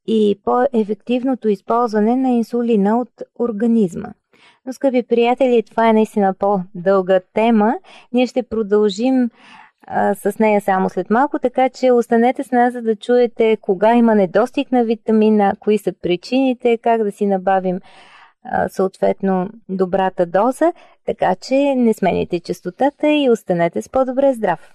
и 0.08 0.40
по-ефективното 0.44 1.50
използване 1.50 2.16
на 2.16 2.30
инсулина 2.30 3.00
от 3.00 3.10
организма. 3.40 4.10
Но, 4.66 4.74
скъпи 4.74 5.04
приятели, 5.04 5.64
това 5.64 5.90
е 5.90 5.94
наистина 5.94 6.34
по-дълга 6.34 7.20
тема. 7.34 7.76
Ние 8.14 8.28
ще 8.28 8.44
продължим 8.44 9.30
а, 9.88 10.16
с 10.16 10.40
нея 10.40 10.62
само 10.62 10.90
след 10.90 11.10
малко, 11.10 11.40
така 11.40 11.70
че 11.70 11.92
останете 11.92 12.44
с 12.44 12.52
нас, 12.52 12.74
за 12.74 12.82
да 12.82 12.96
чуете 12.96 13.58
кога 13.62 13.96
има 13.96 14.16
недостиг 14.16 14.72
на 14.72 14.84
витамина, 14.84 15.54
кои 15.60 15.78
са 15.78 15.94
причините, 16.02 16.78
как 16.78 17.04
да 17.04 17.12
си 17.12 17.26
набавим 17.26 17.80
а, 18.44 18.70
съответно 18.70 19.50
добрата 19.70 20.26
доза, 20.26 20.74
така 21.06 21.36
че 21.36 21.76
не 21.76 21.94
смените 21.94 22.40
частотата 22.40 23.12
и 23.12 23.30
останете 23.30 23.82
с 23.82 23.90
по-добре 23.90 24.34
здрав. 24.34 24.75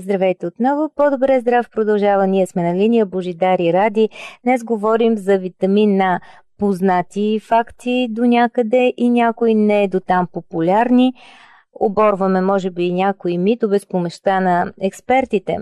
Здравейте 0.00 0.46
отново! 0.46 0.90
По-добре 0.96 1.40
здрав 1.40 1.70
продължава. 1.70 2.26
Ние 2.26 2.46
сме 2.46 2.62
на 2.62 2.78
линия 2.78 3.06
Божидари 3.06 3.72
Ради. 3.72 4.08
Днес 4.44 4.64
говорим 4.64 5.18
за 5.18 5.38
витамин 5.38 5.96
на 5.96 6.20
познати 6.58 7.40
факти 7.40 8.08
до 8.10 8.24
някъде 8.24 8.94
и 8.96 9.10
някои 9.10 9.54
не 9.54 9.88
до 9.88 10.00
там 10.00 10.26
популярни. 10.32 11.14
Оборваме, 11.80 12.40
може 12.40 12.70
би, 12.70 12.84
и 12.84 12.92
някои 12.92 13.38
митове 13.38 13.78
с 13.78 13.86
помеща 13.86 14.40
на 14.40 14.72
експертите. 14.80 15.56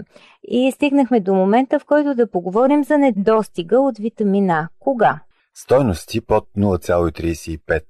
И 0.48 0.72
стигнахме 0.72 1.20
до 1.20 1.34
момента, 1.34 1.78
в 1.78 1.84
който 1.84 2.14
да 2.14 2.30
поговорим 2.30 2.84
за 2.84 2.98
недостига 2.98 3.80
от 3.80 3.98
витамина. 3.98 4.68
Кога? 4.78 5.20
Стойности 5.54 6.20
под 6.20 6.44
0,35 6.56 7.82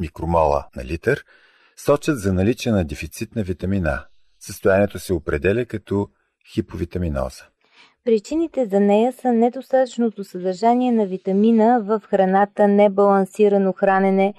микромола 0.00 0.66
на 0.76 0.84
литър 0.84 1.24
сочат 1.76 2.18
за 2.18 2.32
наличие 2.32 2.72
на 2.72 2.84
дефицит 2.84 3.36
на 3.36 3.42
витамина 3.42 4.04
Състоянието 4.46 4.98
се 4.98 5.12
определя 5.12 5.64
като 5.64 6.08
хиповитаминоза. 6.54 7.44
Причините 8.04 8.66
за 8.66 8.80
нея 8.80 9.12
са 9.12 9.32
недостатъчното 9.32 10.24
съдържание 10.24 10.92
на 10.92 11.06
витамина 11.06 11.78
в 11.78 12.02
храната, 12.10 12.68
небалансирано 12.68 13.72
хранене, 13.72 14.34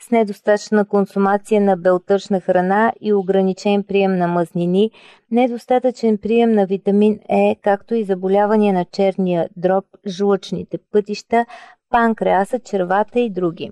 с 0.00 0.10
недостатъчна 0.10 0.84
консумация 0.84 1.60
на 1.60 1.76
белтъчна 1.76 2.40
храна 2.40 2.92
и 3.00 3.12
ограничен 3.12 3.84
прием 3.84 4.18
на 4.18 4.28
мазнини, 4.28 4.90
недостатъчен 5.30 6.18
прием 6.18 6.52
на 6.52 6.66
витамин 6.66 7.20
Е, 7.28 7.56
както 7.62 7.94
и 7.94 8.04
заболявания 8.04 8.74
на 8.74 8.84
черния 8.84 9.48
дроб, 9.56 9.84
жлъчните 10.06 10.78
пътища, 10.92 11.46
панкреаса, 11.90 12.58
червата 12.58 13.20
и 13.20 13.30
други. 13.30 13.70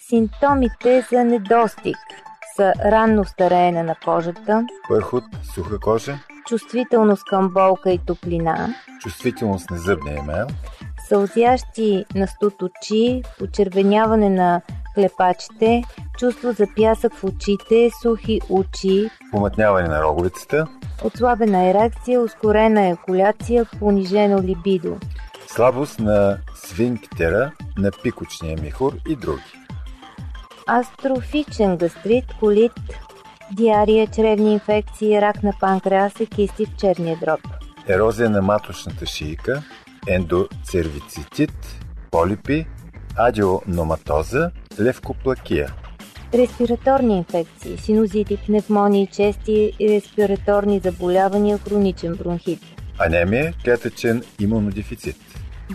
Симптомите 0.00 1.06
за 1.10 1.24
недостиг– 1.24 1.96
са 2.56 2.72
ранно 2.84 3.24
стареене 3.24 3.82
на 3.82 3.94
кожата, 4.04 4.66
пърхот, 4.88 5.24
суха 5.54 5.80
кожа, 5.80 6.18
чувствителност 6.46 7.24
към 7.24 7.48
болка 7.48 7.90
и 7.90 7.98
топлина, 7.98 8.74
чувствителност 9.00 9.70
на 9.70 9.76
зъбния 9.76 10.18
емейл, 10.18 10.46
сълзящи 11.08 12.04
на 12.14 12.26
студ 12.26 12.54
очи, 12.62 13.22
почервеняване 13.38 14.30
на 14.30 14.60
клепачите, 14.94 15.84
чувство 16.18 16.52
за 16.52 16.66
пясък 16.76 17.14
в 17.14 17.24
очите, 17.24 17.90
сухи 18.02 18.40
очи, 18.50 19.10
помътняване 19.30 19.88
на 19.88 20.02
роговицата, 20.02 20.66
отслабена 21.04 21.64
ерекция, 21.64 22.20
ускорена 22.20 22.88
екуляция, 22.88 23.66
понижено 23.78 24.42
либидо, 24.42 24.96
слабост 25.46 26.00
на 26.00 26.38
свинктера, 26.54 27.52
на 27.78 27.90
пикочния 28.02 28.58
михур 28.62 28.92
и 29.08 29.16
други. 29.16 29.61
Астрофичен 30.66 31.76
гастрит, 31.76 32.24
колит, 32.40 32.72
диария, 33.52 34.06
чревни 34.06 34.54
инфекции, 34.54 35.20
рак 35.20 35.42
на 35.42 35.52
панкреаса, 35.60 36.26
кисти 36.26 36.66
в 36.66 36.76
черния 36.76 37.16
дроб. 37.16 37.40
Ерозия 37.88 38.30
на 38.30 38.42
маточната 38.42 39.06
шийка, 39.06 39.62
ендоцервицитит, 40.08 41.52
полипи, 42.10 42.66
адиономатоза, 43.16 44.50
левкоплакия. 44.80 45.68
Респираторни 46.34 47.18
инфекции, 47.18 47.76
синузити, 47.76 48.38
пневмонии, 48.46 49.06
чести 49.06 49.72
и 49.78 49.88
респираторни 49.88 50.80
заболявания, 50.80 51.58
хроничен 51.58 52.14
бронхит. 52.14 52.60
Анемия, 52.98 53.54
клетъчен 53.64 54.22
имунодефицит. 54.40 55.16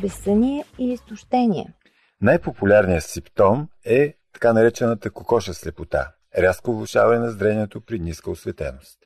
Безсъние 0.02 0.64
и 0.80 0.94
изтощение. 0.94 1.74
Най-популярният 2.22 3.04
симптом 3.04 3.68
е 3.86 4.14
така 4.38 4.54
наречената 4.54 5.12
кокоша 5.12 5.54
слепота– 5.54 6.12
рязко 6.38 6.74
влушаване 6.74 7.20
на 7.20 7.32
зрението 7.32 7.82
при 7.82 8.00
ниска 8.00 8.32
осветеност. 8.32 9.00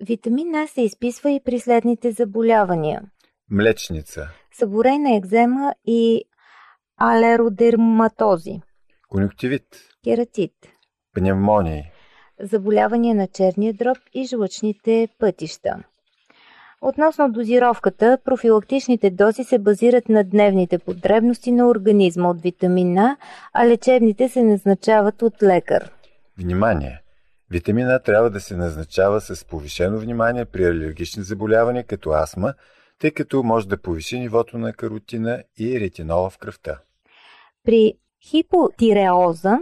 Витамин 0.00 0.54
А 0.54 0.66
се 0.66 0.82
изписва 0.82 1.30
и 1.30 1.40
при 1.44 1.60
следните 1.60 2.12
заболявания. 2.12 3.02
Млечница, 3.50 4.28
Съборейна 4.58 5.16
екзема 5.16 5.74
и 5.84 6.24
алеродерматози, 6.96 8.60
конюктивит, 9.08 9.64
кератит, 10.04 10.54
пневмонии, 11.14 11.90
заболявания 12.40 13.14
на 13.14 13.28
черния 13.28 13.74
дроб 13.74 13.98
и 14.14 14.26
жлъчните 14.26 15.08
пътища. 15.18 15.84
Относно 16.84 17.32
дозировката, 17.32 18.18
профилактичните 18.24 19.10
дози 19.10 19.44
се 19.44 19.58
базират 19.58 20.08
на 20.08 20.24
дневните 20.24 20.78
потребности 20.78 21.52
на 21.52 21.68
организма 21.68 22.28
от 22.28 22.40
витамин 22.40 22.98
А, 22.98 23.16
а 23.52 23.66
лечебните 23.66 24.28
се 24.28 24.42
назначават 24.42 25.22
от 25.22 25.42
лекар. 25.42 25.90
Внимание! 26.38 27.00
Витамина 27.50 27.98
трябва 27.98 28.30
да 28.30 28.40
се 28.40 28.56
назначава 28.56 29.20
с 29.20 29.44
повишено 29.44 29.98
внимание 29.98 30.44
при 30.44 30.64
алергични 30.64 31.22
заболявания 31.22 31.84
като 31.84 32.10
астма, 32.10 32.54
тъй 32.98 33.10
като 33.10 33.42
може 33.42 33.68
да 33.68 33.82
повиши 33.82 34.18
нивото 34.18 34.58
на 34.58 34.72
каротина 34.72 35.42
и 35.58 35.80
ретинола 35.80 36.30
в 36.30 36.38
кръвта. 36.38 36.78
При 37.64 37.94
хипотиреоза 38.30 39.58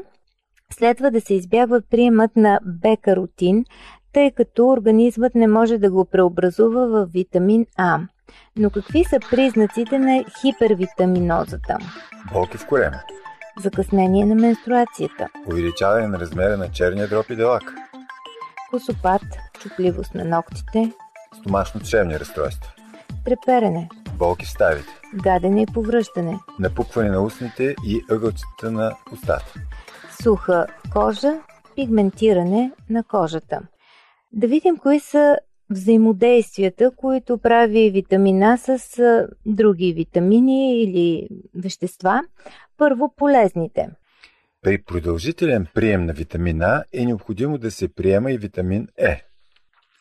следва 0.73 1.11
да 1.11 1.21
се 1.21 1.35
избягва 1.35 1.83
приемът 1.91 2.37
на 2.37 2.61
Б-каротин, 2.65 3.65
тъй 4.13 4.31
като 4.31 4.69
организмът 4.69 5.35
не 5.35 5.47
може 5.47 5.79
да 5.79 5.91
го 5.91 6.05
преобразува 6.05 6.87
в 6.87 7.07
витамин 7.13 7.67
А. 7.77 7.99
Но 8.57 8.71
какви 8.71 9.05
са 9.05 9.19
признаците 9.31 9.99
на 9.99 10.25
хипервитаминозата? 10.41 11.79
Болки 12.33 12.59
в 12.59 12.67
корема, 12.67 13.01
Закъснение 13.63 14.25
на 14.27 14.35
менструацията, 14.35 15.29
увеличаване 15.47 16.07
на 16.07 16.19
размера 16.19 16.57
на 16.57 16.71
черния 16.71 17.09
дроб 17.09 17.31
и 17.31 17.37
делак, 17.37 17.75
косопат, 18.71 19.23
чупливост 19.61 20.15
на 20.15 20.25
ногтите, 20.25 20.93
стомашно-чревни 21.35 22.21
разстройства, 22.21 22.73
треперене, 23.25 23.89
болки 24.19 24.47
в 24.47 24.51
ставите, 24.51 24.89
гадене 25.15 25.63
и 25.63 25.67
повръщане, 25.67 26.39
напукване 26.59 27.11
на 27.11 27.21
устните 27.23 27.75
и 27.87 28.01
ъгълчета 28.11 28.71
на 28.71 28.97
устата. 29.13 29.55
суха 30.23 30.67
кожа, 30.93 31.41
пигментиране 31.77 32.73
на 32.91 33.05
кожата. 33.05 33.61
Да 34.33 34.47
видим 34.47 34.77
кои 34.77 35.01
са 35.01 35.39
взаимодействията, 35.71 36.91
които 36.97 37.39
прави 37.39 37.91
витамина 37.91 38.57
с 38.57 38.79
други 39.47 39.93
витамини 39.93 40.83
или 40.83 41.29
вещества. 41.55 42.21
Първо 42.77 43.15
полезните. 43.17 43.91
При 44.63 44.83
продължителен 44.83 45.67
прием 45.75 46.07
на 46.07 46.13
витамин 46.13 46.63
А 46.63 46.85
е 46.93 47.05
необходимо 47.05 47.59
да 47.59 47.71
се 47.71 47.95
приема 47.95 48.33
и 48.33 48.39
витамин 48.39 48.89
Е. 48.97 49.23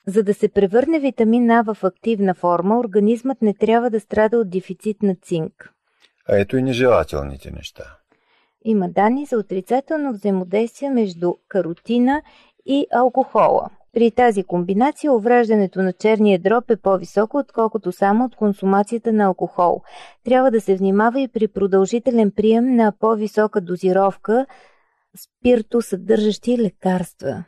За 0.07 0.23
да 0.23 0.33
се 0.33 0.49
превърне 0.49 0.99
витамин 0.99 1.51
А 1.51 1.61
в 1.61 1.77
активна 1.83 2.33
форма, 2.33 2.79
организмът 2.79 3.41
не 3.41 3.53
трябва 3.53 3.89
да 3.89 3.99
страда 3.99 4.37
от 4.37 4.49
дефицит 4.49 5.03
на 5.03 5.15
цинк. 5.15 5.73
А 6.29 6.37
ето 6.37 6.57
и 6.57 6.63
нежелателните 6.63 7.51
неща. 7.51 7.83
Има 8.65 8.89
данни 8.89 9.25
за 9.25 9.37
отрицателно 9.37 10.13
взаимодействие 10.13 10.89
между 10.89 11.33
каротина 11.47 12.21
и 12.65 12.87
алкохола. 12.91 13.69
При 13.93 14.11
тази 14.11 14.43
комбинация 14.43 15.13
увреждането 15.13 15.81
на 15.81 15.93
черния 15.93 16.39
дроб 16.39 16.71
е 16.71 16.77
по-високо, 16.77 17.37
отколкото 17.37 17.91
само 17.91 18.25
от 18.25 18.35
консумацията 18.35 19.13
на 19.13 19.25
алкохол. 19.25 19.81
Трябва 20.25 20.51
да 20.51 20.61
се 20.61 20.75
внимава 20.75 21.21
и 21.21 21.27
при 21.27 21.47
продължителен 21.47 22.31
прием 22.31 22.75
на 22.75 22.93
по-висока 22.99 23.61
дозировка 23.61 24.45
спиртосъдържащи 25.17 26.57
лекарства. 26.57 27.43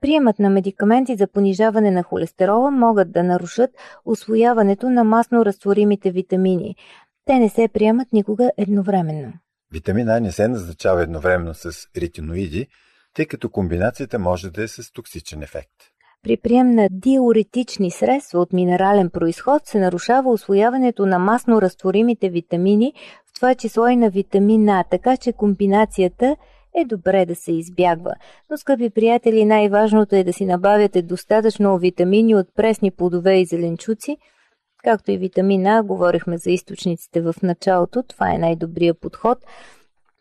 Приемът 0.00 0.38
на 0.38 0.50
медикаменти 0.50 1.16
за 1.16 1.26
понижаване 1.26 1.90
на 1.90 2.02
холестерола 2.02 2.70
могат 2.70 3.12
да 3.12 3.22
нарушат 3.22 3.70
освояването 4.04 4.90
на 4.90 5.04
масно 5.04 5.44
разтворимите 5.44 6.10
витамини. 6.10 6.76
Те 7.24 7.38
не 7.38 7.48
се 7.48 7.68
приемат 7.68 8.12
никога 8.12 8.50
едновременно. 8.56 9.32
Витамин 9.72 10.08
А 10.08 10.20
не 10.20 10.32
се 10.32 10.48
назначава 10.48 11.02
едновременно 11.02 11.54
с 11.54 11.70
ретиноиди, 11.96 12.66
тъй 13.14 13.26
като 13.26 13.50
комбинацията 13.50 14.18
може 14.18 14.50
да 14.50 14.62
е 14.62 14.68
с 14.68 14.92
токсичен 14.92 15.42
ефект. 15.42 15.94
При 16.22 16.36
прием 16.36 16.70
на 16.70 16.88
диуретични 16.90 17.90
средства 17.90 18.40
от 18.40 18.52
минерален 18.52 19.10
происход 19.10 19.66
се 19.66 19.78
нарушава 19.78 20.30
освояването 20.30 21.06
на 21.06 21.18
масно 21.18 21.62
разтворимите 21.62 22.28
витамини, 22.28 22.92
в 23.26 23.34
това 23.34 23.54
число 23.54 23.86
и 23.86 23.96
на 23.96 24.10
витамин 24.10 24.68
А, 24.68 24.84
така 24.90 25.16
че 25.16 25.32
комбинацията 25.32 26.36
е 26.74 26.84
добре 26.84 27.26
да 27.26 27.34
се 27.34 27.52
избягва. 27.52 28.14
Но, 28.50 28.56
скъпи 28.56 28.90
приятели, 28.90 29.44
най-важното 29.44 30.16
е 30.16 30.24
да 30.24 30.32
си 30.32 30.44
набавяте 30.44 31.02
достатъчно 31.02 31.78
витамини 31.78 32.34
от 32.34 32.46
пресни 32.54 32.90
плодове 32.90 33.40
и 33.40 33.46
зеленчуци, 33.46 34.16
както 34.84 35.10
и 35.10 35.18
витамин 35.18 35.66
А, 35.66 35.82
говорихме 35.82 36.38
за 36.38 36.50
източниците 36.50 37.20
в 37.20 37.34
началото, 37.42 38.02
това 38.02 38.34
е 38.34 38.38
най-добрият 38.38 39.00
подход. 39.00 39.38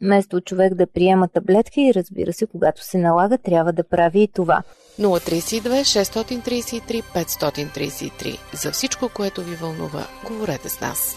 Вместо 0.04 0.42
човек 0.42 0.74
да 0.74 0.88
приема 0.88 1.28
таблетки 1.28 1.82
и 1.82 1.94
разбира 1.94 2.34
се, 2.34 2.46
когато 2.46 2.84
се 2.84 2.98
налага, 2.98 3.38
трябва 3.38 3.74
да 3.74 3.84
прави 3.84 4.22
и 4.22 4.28
това. 4.28 4.64
032 5.00 5.82
633 5.82 7.04
533. 7.04 8.62
За 8.64 8.72
всичко, 8.72 9.10
което 9.16 9.42
ви 9.42 9.56
вълнува, 9.56 10.08
говорете 10.28 10.70
с 10.70 10.82
нас. 10.82 11.16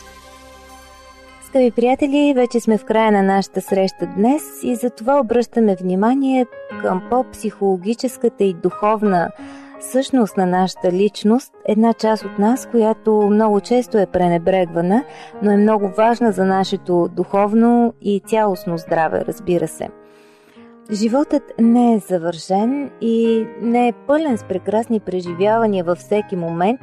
Скъпи 1.47 1.71
приятели, 1.71 2.35
вече 2.37 2.61
сме 2.61 2.79
в 2.79 2.85
края 2.85 3.13
на 3.13 3.23
нашата 3.23 3.61
среща 3.61 4.07
днес 4.17 4.43
и 4.63 4.77
за 4.77 4.91
това 4.91 5.21
обръщаме 5.21 5.77
внимание 5.77 6.47
към 6.83 7.03
по-психологическата 7.11 8.45
и 8.45 8.55
духовна 8.55 9.31
същност 9.81 10.37
на 10.37 10.47
нашата 10.47 10.93
личност, 10.93 11.53
една 11.69 11.95
част 11.95 12.25
от 12.25 12.39
нас, 12.39 12.69
която 12.71 13.29
много 13.31 13.61
често 13.61 13.99
е 13.99 14.07
пренебрегвана, 14.07 15.05
но 15.43 15.51
е 15.51 15.57
много 15.57 15.89
важна 15.89 16.33
за 16.33 16.45
нашето 16.45 17.09
духовно 17.13 17.95
и 18.03 18.23
цялостно 18.27 18.79
здраве, 18.79 19.25
разбира 19.29 19.69
се. 19.69 19.89
Животът 20.93 21.43
не 21.61 21.95
е 21.95 21.99
завършен 21.99 22.91
и 23.01 23.47
не 23.63 23.89
е 23.89 23.93
пълен 24.07 24.39
с 24.39 24.45
прекрасни 24.45 25.01
преживявания 25.01 25.85
във 25.85 25.99
всеки 25.99 26.37
момент, 26.37 26.81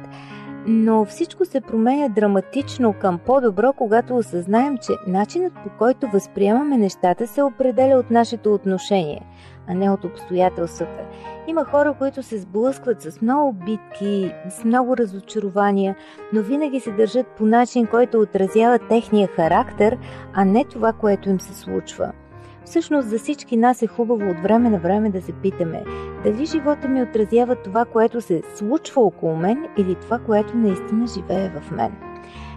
но 0.66 1.04
всичко 1.04 1.44
се 1.44 1.60
променя 1.60 2.08
драматично 2.08 2.94
към 3.00 3.18
по-добро, 3.18 3.72
когато 3.72 4.16
осъзнаем, 4.16 4.78
че 4.78 4.92
начинът 5.06 5.52
по 5.52 5.70
който 5.78 6.06
възприемаме 6.06 6.76
нещата 6.76 7.26
се 7.26 7.42
определя 7.42 7.98
от 7.98 8.10
нашето 8.10 8.54
отношение, 8.54 9.20
а 9.68 9.74
не 9.74 9.90
от 9.90 10.04
обстоятелствата. 10.04 11.00
Има 11.46 11.64
хора, 11.64 11.94
които 11.98 12.22
се 12.22 12.38
сблъскват 12.38 13.02
с 13.02 13.22
много 13.22 13.52
битки, 13.52 14.32
с 14.48 14.64
много 14.64 14.96
разочарования, 14.96 15.96
но 16.32 16.42
винаги 16.42 16.80
се 16.80 16.90
държат 16.90 17.26
по 17.26 17.46
начин, 17.46 17.86
който 17.86 18.20
отразява 18.20 18.78
техния 18.78 19.28
характер, 19.28 19.98
а 20.32 20.44
не 20.44 20.64
това, 20.64 20.92
което 20.92 21.30
им 21.30 21.40
се 21.40 21.54
случва. 21.54 22.12
Всъщност 22.64 23.08
за 23.08 23.18
всички 23.18 23.56
нас 23.56 23.82
е 23.82 23.86
хубаво 23.86 24.30
от 24.30 24.38
време 24.42 24.70
на 24.70 24.78
време 24.78 25.10
да 25.10 25.22
се 25.22 25.32
питаме 25.32 25.84
дали 26.24 26.46
живота 26.46 26.88
ми 26.88 27.02
отразява 27.02 27.56
това, 27.56 27.84
което 27.84 28.20
се 28.20 28.42
случва 28.54 29.02
около 29.02 29.36
мен 29.36 29.66
или 29.78 29.94
това, 29.94 30.18
което 30.18 30.56
наистина 30.56 31.06
живее 31.06 31.48
в 31.48 31.70
мен. 31.70 31.92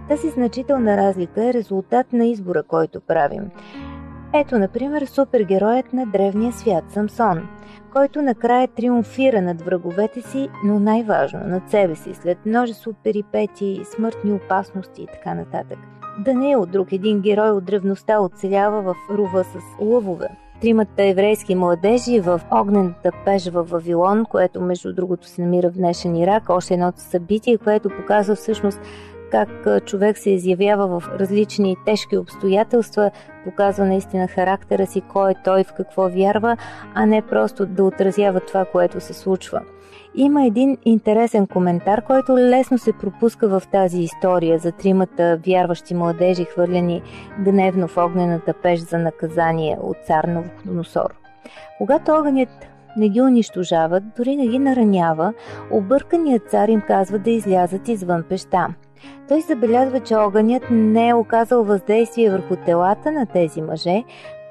Тази 0.09 0.29
значителна 0.29 0.97
разлика 0.97 1.45
е 1.45 1.53
резултат 1.53 2.13
на 2.13 2.25
избора, 2.25 2.63
който 2.63 3.01
правим. 3.01 3.43
Ето, 4.33 4.59
например, 4.59 5.05
супергероят 5.05 5.93
на 5.93 6.05
древния 6.05 6.53
свят 6.53 6.83
Самсон, 6.89 7.47
който 7.93 8.21
накрая 8.21 8.67
триумфира 8.67 9.41
над 9.41 9.61
враговете 9.61 10.21
си, 10.21 10.49
но 10.63 10.79
най-важно 10.79 11.39
над 11.45 11.69
себе 11.69 11.95
си, 11.95 12.13
след 12.13 12.45
множество 12.45 12.93
перипети, 13.03 13.81
смъртни 13.95 14.33
опасности 14.33 15.01
и 15.01 15.07
така 15.07 15.33
нататък. 15.33 15.77
Даниил, 16.19 16.65
друг 16.65 16.91
един 16.91 17.21
герой 17.21 17.49
от 17.49 17.65
древността, 17.65 18.19
оцелява 18.19 18.81
в 18.81 18.95
рува 19.09 19.43
с 19.43 19.57
лъвове. 19.81 20.27
тримата 20.61 21.03
еврейски 21.03 21.55
младежи 21.55 22.19
в 22.19 22.41
огнената 22.51 23.11
пеж 23.25 23.49
в 23.49 23.63
Вавилон, 23.63 24.25
което 24.25 24.61
между 24.61 24.93
другото 24.93 25.27
се 25.27 25.41
намира 25.41 25.69
в 25.69 25.73
днешен 25.73 26.15
Ирак, 26.15 26.49
още 26.49 26.73
едно 26.73 26.93
събитие, 26.95 27.57
което 27.57 27.89
показва 27.89 28.35
всъщност 28.35 28.81
как 29.31 29.49
човек 29.85 30.17
се 30.17 30.29
изявява 30.29 30.99
в 30.99 31.09
различни 31.19 31.75
тежки 31.85 32.17
обстоятелства, 32.17 33.11
показва 33.45 33.85
наистина 33.85 34.27
характера 34.27 34.87
си, 34.87 35.01
кой 35.01 35.31
е 35.31 35.35
той, 35.43 35.63
в 35.63 35.73
какво 35.73 36.09
вярва, 36.09 36.57
а 36.93 37.05
не 37.05 37.21
просто 37.21 37.65
да 37.65 37.83
отразява 37.83 38.39
това, 38.39 38.65
което 38.65 38.99
се 38.99 39.13
случва. 39.13 39.61
Има 40.15 40.45
един 40.45 40.77
интересен 40.85 41.47
коментар, 41.47 42.01
който 42.01 42.37
лесно 42.37 42.77
се 42.77 42.93
пропуска 42.93 43.47
в 43.47 43.63
тази 43.71 44.01
история 44.01 44.59
за 44.59 44.71
тримата 44.71 45.39
вярващи 45.47 45.93
младежи, 45.93 46.45
хвърлени 46.45 47.01
гневно 47.39 47.87
в 47.87 47.97
огнената 47.97 48.53
пеш 48.53 48.79
за 48.79 48.97
наказание 48.97 49.77
от 49.81 49.97
цар 50.05 50.23
Новохносор. 50.23 51.15
Когато 51.77 52.11
огънят 52.11 52.49
не 52.97 53.09
ги 53.09 53.21
унищожава, 53.21 53.99
дори 53.99 54.35
не 54.35 54.47
ги 54.47 54.59
наранява, 54.59 55.33
обърканият 55.71 56.49
цар 56.49 56.67
им 56.67 56.81
казва 56.87 57.19
да 57.19 57.29
излязат 57.29 57.87
извън 57.87 58.23
пеща. 58.29 58.67
Той 59.27 59.41
забелязва, 59.41 59.99
че 59.99 60.15
огънят 60.15 60.63
не 60.71 61.09
е 61.09 61.13
оказал 61.13 61.63
въздействие 61.63 62.31
върху 62.31 62.55
телата 62.55 63.11
на 63.11 63.25
тези 63.25 63.61
мъже, 63.61 64.03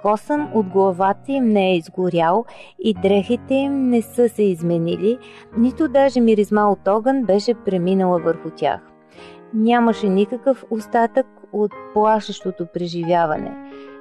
косъм 0.03 0.51
от 0.55 0.67
главата 0.67 1.33
им 1.33 1.45
не 1.45 1.71
е 1.71 1.77
изгорял 1.77 2.45
и 2.79 2.95
дрехите 2.95 3.55
им 3.55 3.89
не 3.91 4.03
са 4.03 4.29
се 4.29 4.43
изменили, 4.43 5.19
нито 5.57 5.89
даже 5.89 6.21
миризма 6.21 6.71
от 6.71 6.89
огън 6.89 7.23
беше 7.23 7.55
преминала 7.55 8.19
върху 8.19 8.51
тях. 8.51 8.81
Нямаше 9.55 10.09
никакъв 10.09 10.65
остатък 10.71 11.27
от 11.53 11.73
плашещото 11.95 12.67
преживяване. 12.75 13.53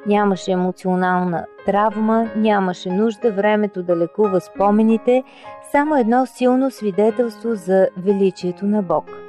Нямаше 0.08 0.52
емоционална 0.52 1.46
травма, 1.66 2.30
нямаше 2.36 2.90
нужда 2.90 3.32
времето 3.32 3.84
да 3.84 3.98
лекува 3.98 4.42
спомените, 4.42 5.24
само 5.72 5.96
едно 5.96 6.26
силно 6.26 6.72
свидетелство 6.72 7.56
за 7.56 7.90
величието 7.98 8.66
на 8.66 8.82
Бог– 8.82 9.06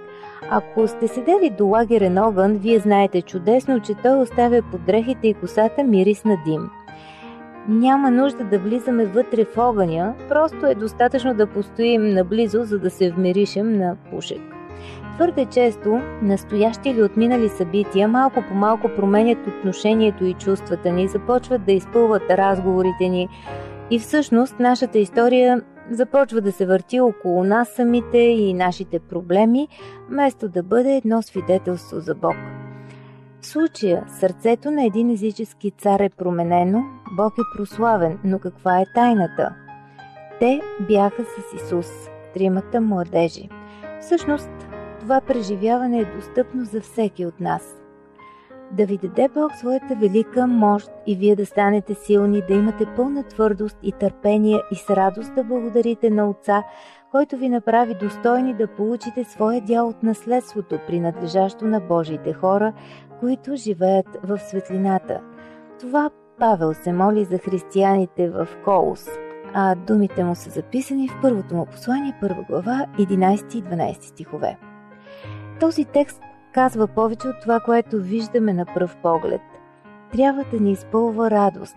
ако 0.50 0.88
сте 0.88 1.08
седели 1.08 1.50
до 1.58 1.66
лагерен 1.66 2.18
огън, 2.18 2.52
вие 2.52 2.78
знаете 2.78 3.22
чудесно, 3.22 3.80
че 3.80 3.94
той 3.94 4.22
оставя 4.22 4.62
под 4.70 4.84
дрехите 4.84 5.28
и 5.28 5.34
косата 5.34 5.84
мирис 5.84 6.24
на 6.24 6.36
дим. 6.46 6.70
Няма 7.68 8.10
нужда 8.10 8.44
да 8.44 8.58
влизаме 8.58 9.06
вътре 9.06 9.44
в 9.44 9.58
огъня, 9.58 10.14
просто 10.28 10.66
е 10.66 10.74
достатъчно 10.74 11.34
да 11.34 11.46
постоим 11.46 12.08
наблизо, 12.08 12.64
за 12.64 12.78
да 12.78 12.90
се 12.90 13.10
вмиришем 13.10 13.78
на 13.78 13.96
пушек. 14.10 14.40
Твърде 15.16 15.44
често 15.44 16.00
настоящи 16.22 16.88
или 16.88 17.02
отминали 17.02 17.48
събития 17.48 18.08
малко 18.08 18.44
по 18.48 18.54
малко 18.54 18.88
променят 18.96 19.46
отношението 19.46 20.24
и 20.24 20.34
чувствата 20.34 20.92
ни, 20.92 21.08
започват 21.08 21.64
да 21.64 21.72
изпълват 21.72 22.30
разговорите 22.30 23.08
ни 23.08 23.28
и 23.90 23.98
всъщност 23.98 24.60
нашата 24.60 24.98
история 24.98 25.62
започва 25.90 26.40
да 26.40 26.52
се 26.52 26.66
върти 26.66 27.00
около 27.00 27.44
нас 27.44 27.68
самите 27.68 28.18
и 28.18 28.54
нашите 28.54 28.98
проблеми, 28.98 29.68
вместо 30.10 30.48
да 30.48 30.62
бъде 30.62 30.96
едно 30.96 31.22
свидетелство 31.22 32.00
за 32.00 32.14
Бог. 32.14 32.36
В 33.40 33.46
случая 33.46 34.04
сърцето 34.20 34.70
на 34.70 34.84
един 34.84 35.10
езически 35.10 35.70
цар 35.70 36.00
е 36.00 36.08
променено, 36.08 36.82
Бог 37.16 37.32
е 37.38 37.56
прославен, 37.56 38.18
но 38.24 38.38
каква 38.38 38.80
е 38.80 38.84
тайната? 38.94 39.54
Те 40.40 40.60
бяха 40.88 41.24
с 41.24 41.54
Исус, 41.56 41.86
тримата 42.34 42.80
младежи. 42.80 43.48
Всъщност, 44.00 44.50
това 45.00 45.20
преживяване 45.20 46.00
е 46.00 46.14
достъпно 46.16 46.64
за 46.64 46.80
всеки 46.80 47.26
от 47.26 47.40
нас– 47.40 47.76
да 48.72 48.86
ви 48.86 48.98
даде 48.98 49.28
Бог 49.28 49.52
своята 49.54 49.94
велика 49.94 50.46
мощ 50.46 50.90
и 51.06 51.16
вие 51.16 51.36
да 51.36 51.46
станете 51.46 51.94
силни, 51.94 52.42
да 52.48 52.54
имате 52.54 52.86
пълна 52.96 53.22
твърдост 53.22 53.76
и 53.82 53.92
търпение 53.92 54.62
и 54.72 54.76
с 54.76 54.90
радост 54.90 55.34
да 55.34 55.44
благодарите 55.44 56.10
на 56.10 56.30
Отца, 56.30 56.62
който 57.10 57.36
ви 57.36 57.48
направи 57.48 57.94
достойни 57.94 58.54
да 58.54 58.66
получите 58.66 59.24
своя 59.24 59.60
дял 59.60 59.88
от 59.88 60.02
наследството, 60.02 60.78
принадлежащо 60.86 61.64
на 61.64 61.80
Божиите 61.80 62.32
хора, 62.32 62.72
които 63.20 63.56
живеят 63.56 64.18
в 64.22 64.38
светлината. 64.38 65.20
Това 65.80 66.10
Павел 66.38 66.74
се 66.74 66.92
моли 66.92 67.24
за 67.24 67.38
християните 67.38 68.30
в 68.30 68.48
Колос, 68.64 69.08
а 69.54 69.74
думите 69.74 70.24
му 70.24 70.34
са 70.34 70.50
записани 70.50 71.08
в 71.08 71.18
първото 71.22 71.54
му 71.54 71.66
послание, 71.66 72.18
първа 72.20 72.44
глава, 72.48 72.86
11 72.98 73.54
и 73.54 73.62
12 73.62 74.02
стихове. 74.02 74.58
Този 75.60 75.84
текст 75.84 76.22
казва 76.56 76.86
повече 76.86 77.28
от 77.28 77.40
това, 77.40 77.60
което 77.60 78.00
виждаме 78.00 78.52
на 78.52 78.66
пръв 78.66 78.96
поглед. 78.96 79.40
Трябва 80.12 80.44
да 80.52 80.60
ни 80.60 80.72
изпълва 80.72 81.30
радост. 81.30 81.76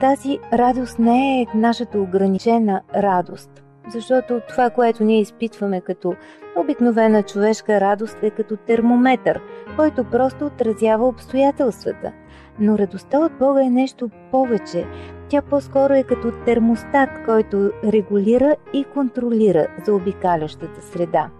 Тази 0.00 0.38
радост 0.52 0.98
не 0.98 1.42
е 1.42 1.46
нашата 1.54 1.98
ограничена 1.98 2.80
радост, 2.94 3.64
защото 3.88 4.40
това, 4.48 4.70
което 4.70 5.04
ние 5.04 5.20
изпитваме 5.20 5.80
като 5.80 6.14
обикновена 6.56 7.22
човешка 7.22 7.80
радост 7.80 8.18
е 8.22 8.30
като 8.30 8.56
термометър, 8.56 9.40
който 9.76 10.04
просто 10.04 10.46
отразява 10.46 11.08
обстоятелствата. 11.08 12.12
Но 12.58 12.78
радостта 12.78 13.18
от 13.18 13.32
Бога 13.38 13.62
е 13.62 13.70
нещо 13.70 14.10
повече. 14.30 14.86
Тя 15.28 15.42
по-скоро 15.42 15.94
е 15.94 16.02
като 16.02 16.32
термостат, 16.44 17.10
който 17.24 17.70
регулира 17.84 18.56
и 18.72 18.84
контролира 18.84 19.66
за 19.84 19.94
обикалящата 19.94 20.82
среда. 20.82 21.30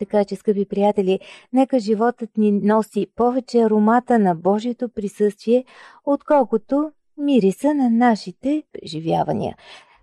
Така 0.00 0.24
че, 0.24 0.36
скъпи 0.36 0.64
приятели, 0.64 1.20
нека 1.52 1.78
животът 1.78 2.36
ни 2.36 2.52
носи 2.52 3.06
повече 3.16 3.58
аромата 3.58 4.18
на 4.18 4.34
Божието 4.34 4.88
присъствие, 4.88 5.64
отколкото 6.04 6.90
мириса 7.18 7.74
на 7.74 7.90
нашите 7.90 8.62
преживявания. 8.72 9.56